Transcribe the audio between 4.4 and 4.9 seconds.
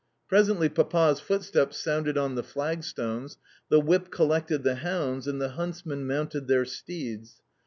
the